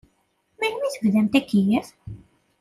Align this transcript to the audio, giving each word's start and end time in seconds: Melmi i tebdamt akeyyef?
Melmi 0.59 0.85
i 0.87 0.91
tebdamt 0.93 1.33
akeyyef? 1.39 1.87